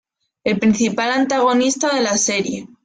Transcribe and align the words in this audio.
El 0.43 0.57
principal 0.57 1.11
antagonista 1.11 1.93
de 1.93 2.01
la 2.01 2.17
serie. 2.17 2.67